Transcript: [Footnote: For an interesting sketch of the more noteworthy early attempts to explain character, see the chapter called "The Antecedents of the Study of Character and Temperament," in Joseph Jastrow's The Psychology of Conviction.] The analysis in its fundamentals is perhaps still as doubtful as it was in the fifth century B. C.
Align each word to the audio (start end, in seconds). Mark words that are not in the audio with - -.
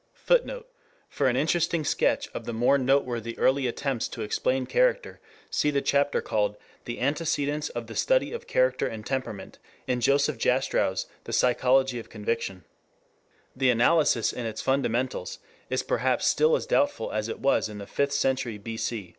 [Footnote: 0.15 0.67
For 1.09 1.27
an 1.27 1.35
interesting 1.35 1.83
sketch 1.85 2.27
of 2.33 2.45
the 2.45 2.53
more 2.55 2.79
noteworthy 2.79 3.37
early 3.37 3.67
attempts 3.67 4.07
to 4.07 4.23
explain 4.23 4.65
character, 4.65 5.19
see 5.51 5.69
the 5.69 5.79
chapter 5.83 6.21
called 6.23 6.57
"The 6.85 6.99
Antecedents 6.99 7.69
of 7.69 7.85
the 7.85 7.95
Study 7.95 8.31
of 8.31 8.47
Character 8.47 8.87
and 8.87 9.05
Temperament," 9.05 9.59
in 9.85 10.01
Joseph 10.01 10.39
Jastrow's 10.39 11.05
The 11.25 11.33
Psychology 11.33 11.99
of 11.99 12.09
Conviction.] 12.09 12.63
The 13.55 13.69
analysis 13.69 14.33
in 14.33 14.47
its 14.47 14.59
fundamentals 14.59 15.37
is 15.69 15.83
perhaps 15.83 16.25
still 16.25 16.55
as 16.55 16.65
doubtful 16.65 17.11
as 17.11 17.29
it 17.29 17.37
was 17.39 17.69
in 17.69 17.77
the 17.77 17.85
fifth 17.85 18.13
century 18.13 18.57
B. 18.57 18.77
C. 18.77 19.09